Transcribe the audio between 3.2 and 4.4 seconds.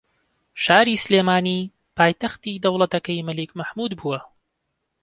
مەلیک مەحموود بووە